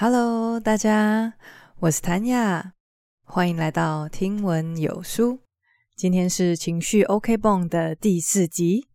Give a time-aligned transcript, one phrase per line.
[0.00, 1.32] Hello，大家，
[1.80, 2.74] 我是谭雅，
[3.24, 5.40] 欢迎来到听闻有书。
[5.96, 8.86] 今天是情绪 OK 绷的第四集。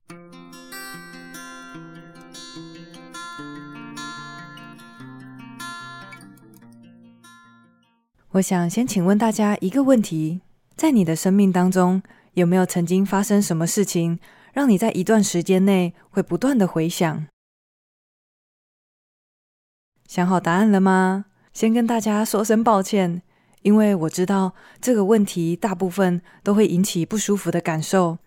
[8.30, 10.40] 我想先请问大家一个问题：
[10.78, 12.02] 在你的生命当中，
[12.36, 14.22] 有没有曾经发生什么事情，
[14.54, 17.28] 让你在一段时间内会不断的回想？
[20.14, 21.26] 想好答案了吗？
[21.54, 23.24] 先跟大家说声抱歉，
[23.64, 28.20] 因为我知道这个问题大部分都会引起不舒服的感受，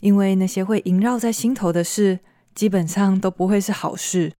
[0.00, 2.20] 因为那些会萦绕在心头的事，
[2.54, 4.34] 基本上都不会是好事。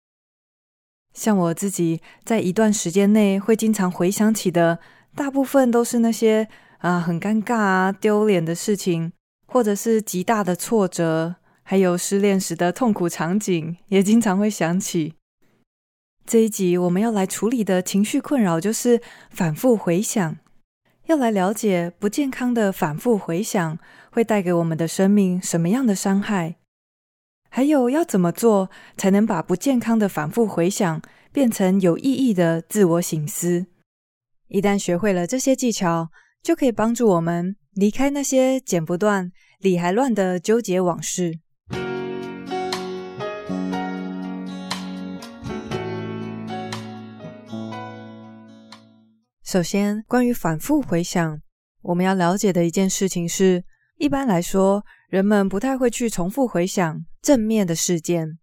[1.15, 4.79] 像我自己在一段时间内会经常回想起的，
[5.15, 6.47] 大部分都是那些
[6.81, 9.11] 啊很尴尬啊丢脸的事情，
[9.47, 15.15] 或者是极大的挫折，还有失恋时的痛苦场景，也经常会想起。
[16.25, 20.37] 这一集我们要来处理的情绪困扰就是反复回想，
[21.07, 23.79] 要来了解不健康的反复回想
[24.11, 26.57] 会带给我们的生命什么样的伤害，
[27.51, 33.67] 还有要怎么做才能把不健康的反复回想变成有意义的自我醒思。
[34.49, 36.11] 一旦学会了这些技巧，
[36.43, 41.41] 就可以帮助我们离开那些剪不断、理还乱的纠结往事。
[49.53, 51.39] 首先，关于反复回想，
[51.83, 53.63] 我们要了解的一件事情是，
[53.99, 58.39] 一般来说，人们不太会去重复回想正面的事件，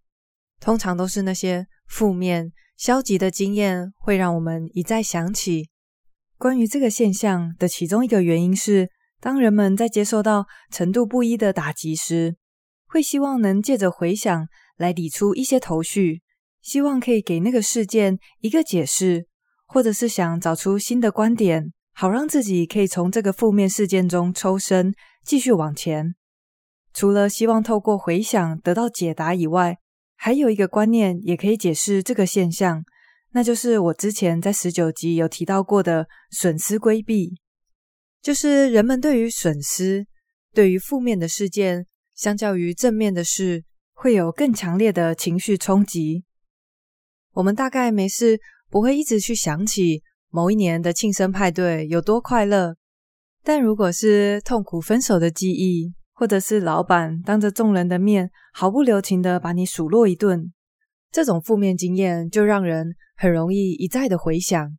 [0.60, 5.72] 通常都是那些负面、消极的经验会让我们一再想起。
[6.38, 12.36] 关于这个现象的其中一个原因是，当人们在接受到程度不一的打击时，
[12.86, 16.22] 会希望能借着回想来理出一些头绪，
[16.62, 19.26] 希望可以给那个事件一个解释。
[19.72, 24.92] 或者是想找出新的观点，好让自己可以从这个负面事件中抽身，
[25.24, 26.16] 继续往前。
[26.92, 29.78] 除了希望透过回想得到解答以外，
[30.16, 32.84] 还有一个观念也可以解释这个现象，
[33.34, 37.36] 那就是我之前在十九集有提到过的损失规避，
[38.24, 40.08] 就是人们对于损失、
[40.52, 43.64] 对于负面的事件，相较于正面的事，
[43.94, 46.24] 会有更强烈的情绪冲击。
[47.34, 48.40] 我们大概没事。
[48.70, 52.76] 不会一直去想起某一年的庆生派对有多快乐，
[53.44, 60.54] 但如果是痛苦分手的记忆，或者是老板当着众人的面毫不留情地把你数落一顿，
[61.12, 64.78] 这种负面经验就让人很容易一再的回想。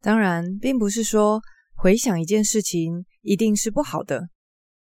[0.00, 1.40] 当然，并不是说
[1.74, 4.28] 回想一件事情一定是不好的。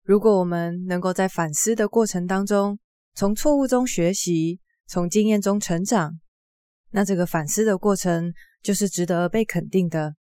[0.02, 2.78] 如果我们能够在反思的过程当中，
[3.14, 6.18] 从错误中学习，从经验中成长。
[6.96, 8.32] 那这个反思的过程
[8.62, 10.14] 就是值得被肯定的，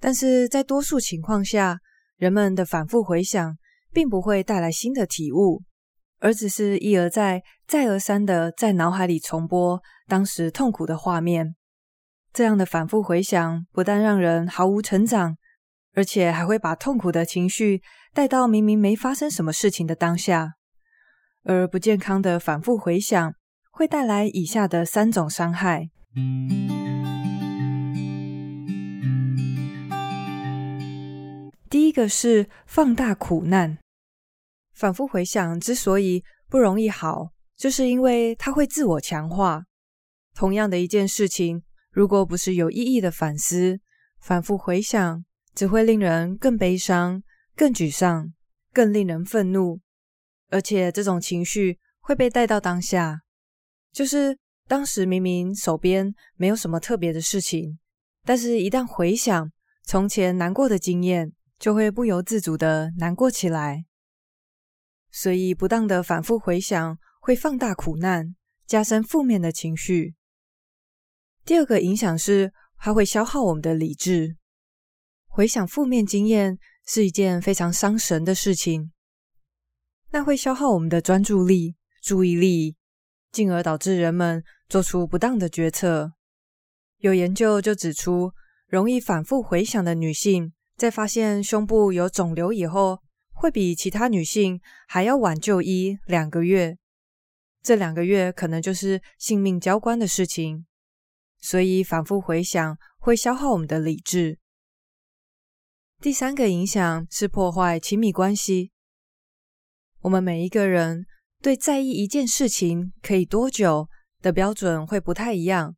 [0.00, 1.78] 但是在多数情况下，
[2.16, 3.58] 人们的反复回想
[3.92, 5.62] 并不会带来新的体悟，
[6.18, 11.54] 而只是一而再、再而三的在脑海里重播当时痛苦的画面。
[12.32, 15.36] 这样的反复回想不但让人毫无成长，
[15.92, 17.82] 而且还会把痛苦的情绪
[18.14, 20.54] 带到明明没发生什么事情的当下，
[21.44, 23.34] 而不健康的反复回想。
[23.80, 25.88] 会带来以下的三种伤害。
[31.70, 33.78] 第一个是放大苦难。
[34.74, 39.64] 反复回想之所以不容易好，就是因为它会自我强化。
[40.34, 43.80] 同样的一件事情，如果不是有意义的反思，
[44.20, 45.24] 反复回想
[45.54, 47.22] 只会令人更悲伤、
[47.56, 48.30] 更沮丧、
[48.74, 49.80] 更令人愤怒，
[50.50, 53.22] 而且这种情绪会被带到当下。
[53.92, 57.78] 就是当时明明手边没有什么特别的事情，
[58.24, 59.50] 但是一旦回想
[59.82, 63.84] 从前难过的经验，就会不由自主的难过起来。
[65.10, 68.36] 所以不当的反复回想会放大苦难，
[68.66, 70.14] 加深负面的情绪。
[71.44, 74.36] 第二个影响是，它会消耗我们的理智。
[75.26, 78.92] 回想负面经验是一件非常伤神的事情，
[80.10, 82.76] 那会消耗我们的专注力、注意力。
[83.32, 86.12] 进而导致人们做出不当的决策。
[86.98, 88.32] 有研究就指出，
[88.66, 93.00] 容易反复回想的女性，在发现胸部有肿瘤以后，
[93.32, 96.76] 会比其他女性还要晚就医两个月。
[97.62, 100.66] 这两个月可能就是性命交关的事情。
[101.38, 104.38] 所以，反复回想会消耗我们的理智。
[106.00, 108.72] 第三个影响是破坏亲密关系。
[110.00, 111.06] 我们每一个人。
[111.42, 113.88] 对在意一件事情可以多久
[114.20, 115.74] 的标准会不太一样。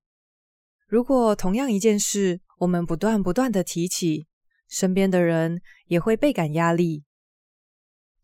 [0.88, 4.26] 如果同样一件事，我们不断不断的提起，
[4.68, 7.04] 身边的人也会倍感压力。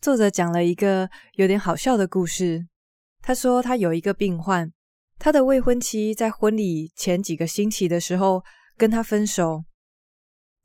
[0.00, 2.67] 作者讲了一个有点好笑的故事。
[3.20, 4.73] 他说，他有一个病患，
[5.19, 8.44] 他的未婚妻在婚礼前几个星期的时候
[8.76, 9.64] 跟他分手。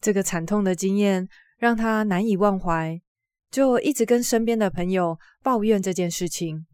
[0.02, 1.28] 这个惨痛的经验
[1.58, 3.02] 让他难以忘怀，
[3.54, 6.66] 就一直跟身边的朋友抱怨这件事情。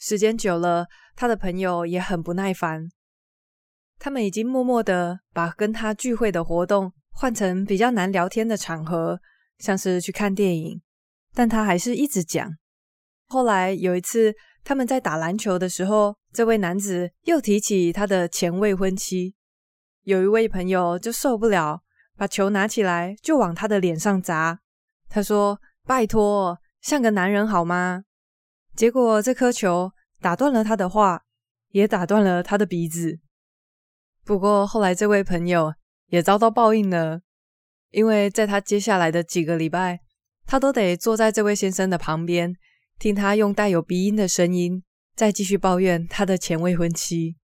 [0.00, 2.88] 时间久了，他的朋友也很不耐烦。
[4.00, 9.20] 他们已经默默的把跟他聚会的活动换成比较难聊天的场合，
[9.58, 10.82] 像是去看电影。
[11.32, 12.50] 但他还是一直讲。
[13.28, 14.34] 后来有一次，
[14.64, 19.36] 他们在打篮球的时候，这位男子又提起他的前未婚妻。
[20.02, 21.80] 有一位朋友就受不了，
[22.16, 24.58] 把球拿起来就往他的脸上砸。
[25.08, 28.04] 他说：“拜托，像个男人好吗？”
[28.76, 31.24] 结果这颗球打断了他的话，
[31.70, 33.20] 也打断了他的鼻子。
[34.24, 35.74] 不过后来这位朋友
[36.06, 37.20] 也遭到报应了，
[37.90, 40.00] 因为在他接下来的几个礼拜。
[40.44, 42.56] 他都得坐在这位先生的旁边，
[42.98, 44.82] 听他用带有鼻音的声音，
[45.14, 47.36] 再继续抱怨他的前未婚妻。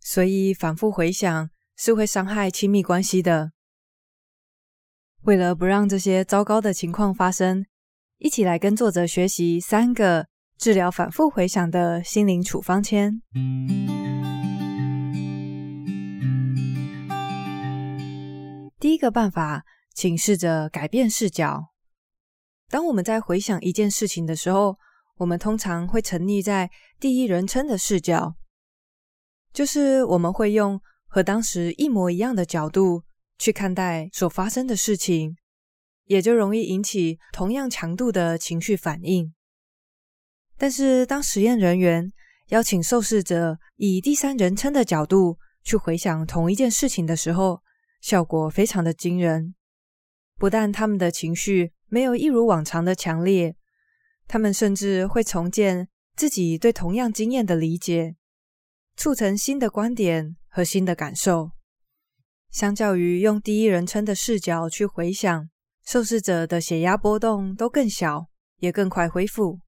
[0.00, 3.52] 所以反复回想是会伤害亲密关系的。
[5.26, 7.66] 为了不让这些糟糕的情况发生，
[8.18, 10.24] 一起来跟作者学习三个
[10.56, 13.20] 治疗反复回想的心灵处方签。
[18.78, 19.64] 第一个办法，
[19.96, 21.72] 请试着改变视角。
[22.70, 24.78] 当我们在回想一件事情的时候，
[25.16, 26.70] 我们通常会沉溺在
[27.00, 28.36] 第一人称的视角，
[29.52, 33.02] 就是我们会用和当时一模一样的角度
[33.38, 35.36] 去看待所发生的事情，
[36.04, 39.34] 也就容易引起同样强度的情绪反应。
[40.56, 42.12] 但是，当实验人员
[42.48, 47.62] 邀请受试者以第三人称的角度去回想同一件事情的时候，
[48.00, 49.54] 效果非常的惊人。
[50.38, 53.56] 不但他们的情绪没有一如往常的强烈，
[54.28, 58.16] 他们甚至会重建自己对同样经验的理解，
[58.96, 61.55] 促成新的观点和新的感受。
[62.50, 65.48] 相较于用第一人称的视角去回想，
[65.84, 68.26] 受试者的血压波动都更小，
[68.58, 69.60] 也更快恢复。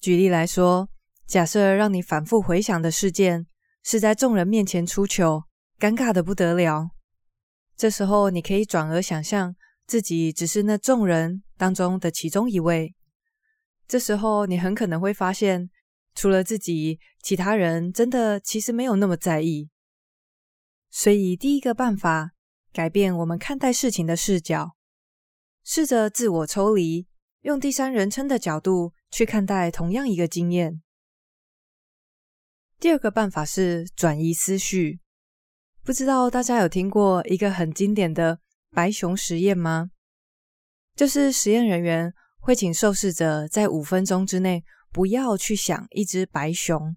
[0.00, 0.88] 举例来说，
[1.26, 3.46] 假设让你反复回想的事件
[3.82, 5.44] 是在众人面前出糗，
[5.78, 6.90] 尴尬的不得了。
[7.76, 9.56] 这时候，你可以转而想象
[9.86, 12.94] 自己只是那众人当中的其中一位。
[13.88, 15.68] 这时候，你很可能会发现，
[16.14, 19.68] 除了自己，其他人真的其实没有那么在意。
[20.96, 22.30] 所以，第一个办法，
[22.72, 24.76] 改变我们看待事情的视角，
[25.64, 27.08] 试着自我抽离，
[27.40, 30.80] 用第三人称的角度去看待同样一个经验。
[32.78, 35.00] 第二个办法是转移思绪。
[35.82, 38.38] 不知道大家有听过一个很经典的
[38.70, 39.90] 白熊实验吗？
[40.94, 44.62] 就是实验人员会请受试者在五分钟之内
[44.92, 46.96] 不要去想一只白熊。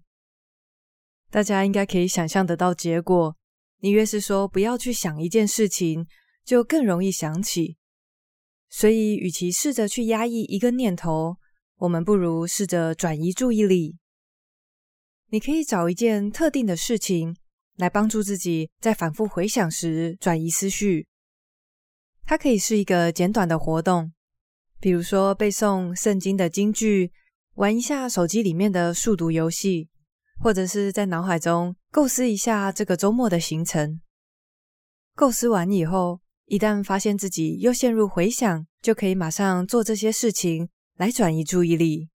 [1.30, 3.34] 大家应该可以想象得到结果。
[3.80, 6.06] 你越是说不要去想一件事情，
[6.44, 7.76] 就更容易想起。
[8.68, 11.36] 所以，与其试着去压抑一个念头，
[11.76, 13.96] 我们不如试着转移注意力。
[15.30, 17.36] 你可以找一件特定的事情。
[17.78, 21.06] 来帮助自己在反复回想时转移思绪。
[22.24, 24.12] 它可以是一个简短的活动，
[24.80, 27.12] 比如说背诵圣经的金句，
[27.54, 29.88] 玩一下手机里面的数独游戏，
[30.40, 34.00] 或者是在脑海中构思一下这个周末的行程。
[35.14, 42.08] 构思完以后，一旦发现自己又陷入回想，就可以马上做这些事情来转移注意力。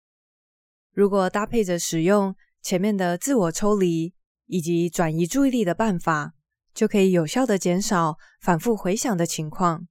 [0.93, 4.15] 如果搭配着使用前面的自我抽离，
[4.47, 6.35] 以及转移注意力的办法，
[6.75, 9.89] 就可以有效的减少反复回想的情况。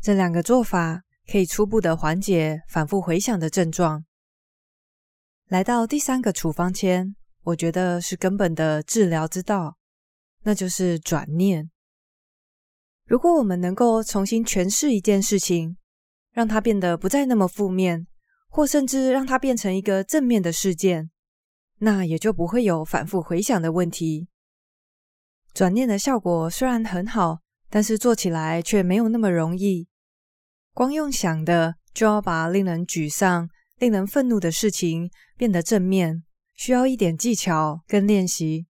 [0.00, 4.06] 这两个做法可以初步的缓解反复回想的症状。
[5.48, 7.14] 来到第三个处方签，
[7.48, 9.78] 我觉得是根本的治疗之道，
[10.42, 11.70] 那就是转念。
[13.06, 15.78] 如果我们能够重新诠释一件事情，
[16.32, 18.06] 让它变得不再那么负面，
[18.50, 21.10] 或甚至让它变成一个正面的事件。
[21.78, 24.28] 那也就不会有反复回想的问题。
[25.54, 27.38] 转念的效果虽然很好，
[27.70, 29.88] 但是做起来却没有那么容易。
[30.74, 36.24] 光用想的，就要把令人沮丧、令人愤怒的事情变得正面，
[36.58, 38.66] 需要一点技巧跟练习。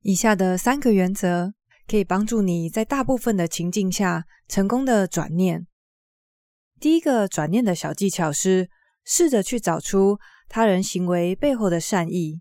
[0.00, 1.54] 以下的三个原则
[1.86, 5.68] 可以帮助你在大部分的情境下成功的转念。
[6.80, 8.68] 第一个转念的小技巧是，
[9.04, 12.40] 试着去找出他人行为背后的善意，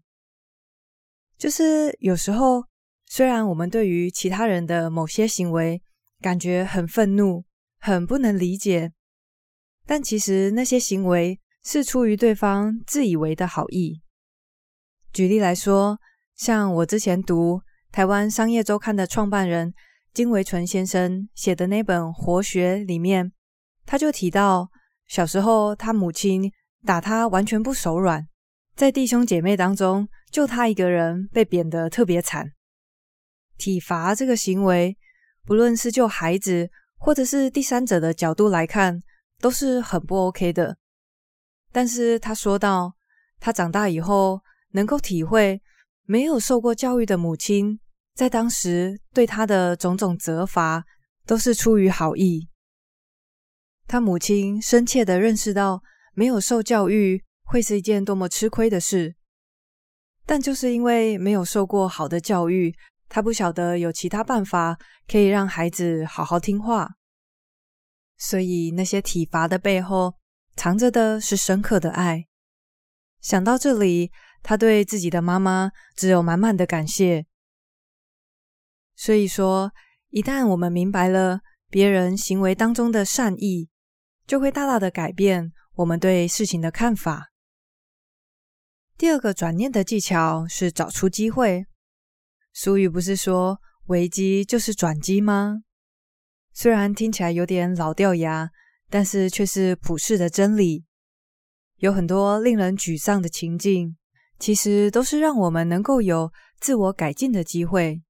[1.38, 2.64] 就是有时候，
[3.06, 5.84] 虽然我们对于其他人的某些行为
[6.20, 7.46] 感觉很愤怒、
[7.78, 8.92] 很不能理解，
[9.86, 14.02] 但其实那些行为是出于对方自以为的好意。
[15.12, 16.00] 举例来说，
[16.36, 17.62] 像我之前读
[17.92, 19.74] 台湾商业周刊的创办人
[20.14, 23.32] 金维纯先生写的那本《活学》里面，
[23.86, 24.70] 他就提到，
[25.08, 26.52] 小时候他母亲
[26.86, 28.28] 打他完全不手软。
[28.76, 32.52] 在弟兄姐妹当中，就他一个人被贬得特别惨。
[33.58, 34.96] 体罚这个行为，
[35.46, 39.04] 不论是就孩子或者是第三者的角度来看，
[39.42, 40.78] 都是很不 OK 的。
[41.72, 42.96] 但是他说到，
[43.40, 45.62] 他长大以后能够体会，
[46.04, 47.80] 没有受过教育的母亲，
[48.16, 50.84] 在当时对他的种种责罚，
[51.26, 52.50] 都是出于好意。
[53.88, 55.82] 他母亲深切地认识到，
[56.14, 57.24] 没有受教育。
[57.52, 59.16] 会是一件多么吃亏的事，
[60.24, 62.72] 但就是因为没有受过好的教育，
[63.08, 66.88] 他不晓得有其他办法可以让孩子好好听话，
[68.20, 70.14] 所以那些体罚的背后
[70.60, 72.28] 藏着的是深刻的爱。
[73.22, 74.12] 想到这里，
[74.44, 77.26] 他对自己的妈妈只有满满的感谢。
[78.94, 79.72] 所以说，
[80.10, 81.40] 一旦我们明白了
[81.70, 83.70] 别人行为当中的善意，
[84.28, 87.32] 就会大大的改变我们对事情的看法。
[88.98, 91.68] 第二个转念的技巧是找出机会。
[92.52, 95.62] 俗语不是说危机就是转机吗？
[96.52, 98.50] 虽然听起来有点老掉牙，
[98.90, 100.84] 但是却是普世的真理。
[101.78, 103.96] 有很多令人沮丧的情境，
[104.38, 108.02] 其实都是让我们能够有自我改进的机会。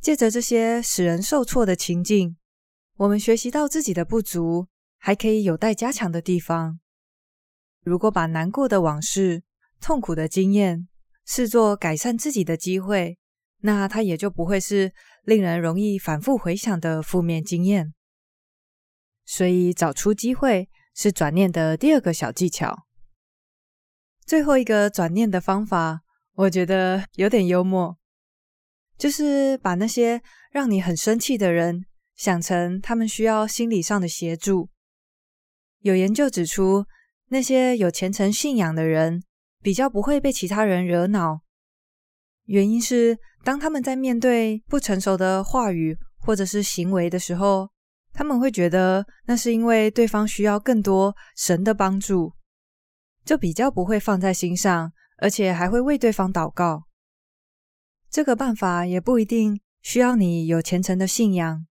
[0.00, 2.36] 借着这些使人受挫的情境，
[2.96, 4.66] 我们学习到自己的不足，
[4.98, 6.80] 还可以有待加强的地方。
[7.84, 9.42] 如果把难过的往事，
[9.80, 10.88] 痛苦的经验
[11.24, 13.16] 视作改善自己的机会，
[13.60, 14.92] 那它也就不会是
[15.24, 17.94] 令人容易反复回想的负面经验。
[19.24, 22.86] 所以，找出机会是转念的第二个小技巧。
[24.24, 26.00] 最后一个转念的方法，
[26.34, 27.98] 我觉得有点幽默，
[28.96, 34.68] 就是把那些让你很生气的人想成他们需要心理上的协助。
[35.80, 36.86] 有研究指出，
[37.28, 39.24] 那些有虔诚信仰的人，
[39.60, 41.40] 比较不会被其他人惹恼，
[42.44, 47.71] 原因是当他们在面对不成熟的话语或者是行为的时候，
[48.12, 52.34] 他们会觉得那是因为对方需要更多神的帮助，
[53.24, 56.84] 就比较不会放在心上，而且还会为对方祷告。
[58.10, 61.66] 这个办法也不一定需要你有虔诚的信仰，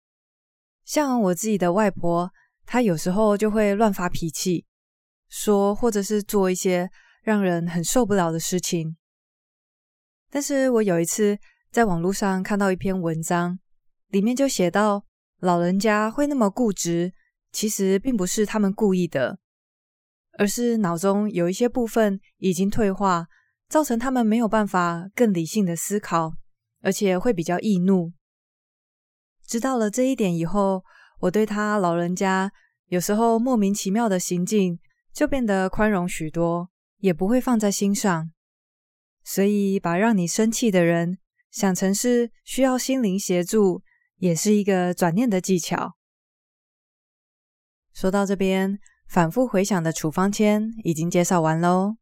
[0.85, 2.31] 像我自己的外婆，
[2.65, 4.65] 她有时候就会乱发脾气，
[5.29, 6.89] 说或者是做一些。
[7.23, 8.95] 让人很受不了的事情。
[10.31, 11.37] 但是我有一次
[11.71, 13.59] 在网络上看到一篇文章，
[14.07, 15.03] 里面就写到，
[15.39, 17.13] 老人家会那么固执，
[17.51, 19.39] 其实并不是他们故意的，
[20.37, 23.27] 而是脑中有一些部分已经退化，
[23.67, 26.33] 造成他们没有办法更理性的思考，
[26.81, 28.13] 而且会比较易怒。
[29.45, 30.83] 知道了这一点以后，
[31.19, 32.51] 我对他老人家
[32.87, 34.79] 有时候莫名其妙的行径
[35.13, 36.69] 就变得宽容许多。
[36.99, 38.31] 也不会放在心上，
[39.23, 41.19] 所以把让你生气的人
[41.51, 43.83] 想成是需要心灵协助，
[44.17, 45.95] 也是一个转念的技巧。
[47.93, 51.95] 说到这边，反复回想的处方签已经介绍完喽。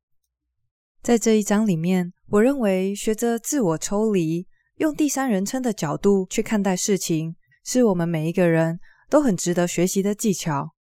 [1.01, 8.79] 在这一章里面，我认为学着自我抽离，用第三人称的角度去看待事情，是我们每一个人
[9.09, 10.73] 都很值得学习的技巧。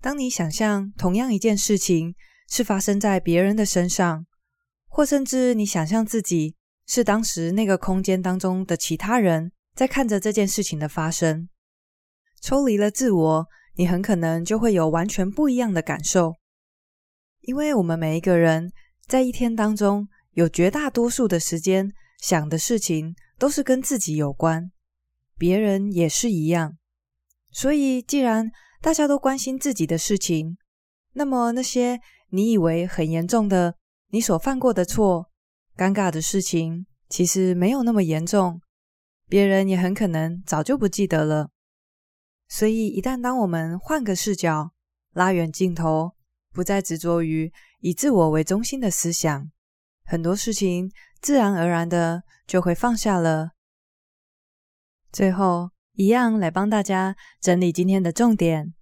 [0.00, 2.14] 当你想象同样一件事情，
[2.48, 4.26] 是发生在别人的身上，
[4.86, 6.54] 或甚至你想象自己
[6.86, 11.48] 是当时那个空间当中的其他人，在看着这件事情的发生。
[12.42, 16.34] 抽离了自我，你很可能就会有完全不一样的感受。
[17.42, 18.72] 因为我们每一个人
[19.06, 24.72] 在一天当中，有绝大多数的时间想的事情都是跟自己有关，
[25.38, 26.76] 别人也是一样。
[27.52, 28.50] 所以，既然
[28.82, 30.58] 大家都关心自己的事情，
[31.12, 33.76] 那么那些你以为很严重的，
[34.08, 35.30] 你所犯过的错、
[35.76, 38.60] 尴尬的事情，其实没有那么严重，
[39.28, 41.50] 别人也很可能早就不记得了。
[42.48, 44.72] 所以，一旦当我们换个视角，
[45.12, 46.12] 拉远镜头，
[46.52, 49.50] 不再执着于以自我为中心的思想，
[50.04, 53.50] 很多事情自然而然的就会放下了。
[55.12, 58.72] 最后，一样来帮大家整理今天的重点。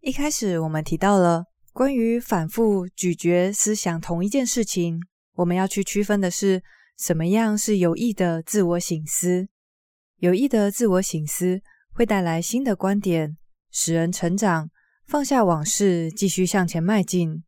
[0.00, 4.98] 一开始我们提到了关于反复咀嚼思想同一件事情，
[5.34, 6.62] 我们要去区分的是
[6.96, 9.46] 什么样是有益的自我醒思。
[10.16, 11.60] 有益的自我醒思
[11.92, 13.36] 会带来新的观点，
[13.70, 14.70] 使人成长，
[15.06, 17.44] 放下往事，继续向前迈进。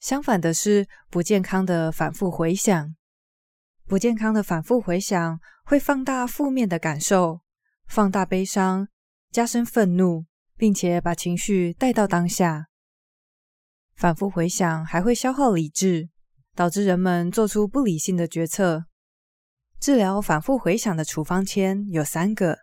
[0.00, 2.96] 相反的是，不健康的反复回想。
[3.86, 7.42] 不健康的反复回想会放大负面的感受，
[7.86, 8.88] 放大悲伤，
[9.30, 10.24] 加深愤怒，
[10.56, 12.68] 并且把情绪带到当下。
[13.96, 16.08] 反复回想还会消耗理智，
[16.54, 18.84] 导致人们做出不理性的决策。
[19.80, 22.58] 治疗反复回想的处方签有三个。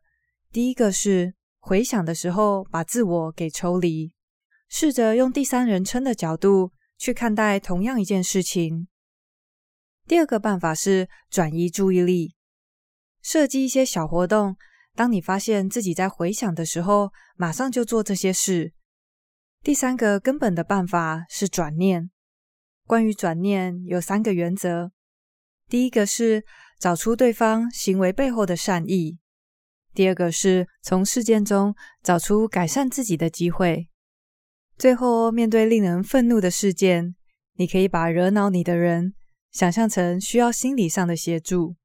[0.52, 4.12] 第一个是回想的时候把自我给抽离，
[4.68, 8.88] 试着用第三人称的角度去看待同样一件事情。
[10.08, 12.36] 第二个办法是转移注意力，
[13.22, 14.58] 设计一些小活动，
[14.96, 18.74] 当你发现自己在回想的时候，马上就做这些事。
[19.64, 22.10] 第三个根本的办法是转念。
[22.88, 24.92] 关于转念，有三个原则。
[25.70, 26.44] 第一个是
[26.80, 29.20] 找出对方行为背后的善意；
[29.94, 33.88] 第二个是从事件中找出改善自己的机会；
[34.78, 37.16] 最后，面对令人愤怒的事件，
[37.54, 39.14] 你可以把惹恼你的人
[39.52, 41.76] 想象成需要心理上的协助。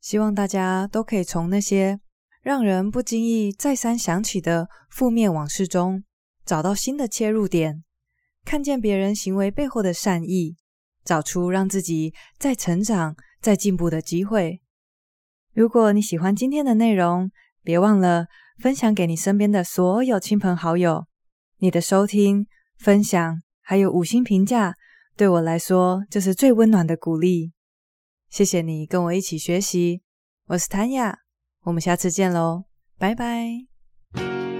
[0.00, 2.00] 希望大家都可以从那些
[2.40, 6.02] 让人不经意再三想起的负面往事中，
[6.44, 7.84] 找到新的切入点，
[8.44, 10.56] 看见别人行为背后的善意，
[11.04, 14.60] 找出让自己再成长、再进步的机会。
[15.52, 17.30] 如果你喜欢今天的内容，
[17.62, 18.26] 别忘了
[18.58, 21.06] 分享给你身边的所有亲朋好友。
[21.58, 22.46] 你的收听、
[22.76, 24.74] 分享还有五星评价，
[25.16, 27.52] 对我来说就是最温暖的鼓励。
[28.28, 30.02] 谢谢你跟我一起学习，
[30.46, 31.20] 我是谭雅，
[31.62, 32.64] 我们下次见喽，
[32.98, 34.53] 拜拜。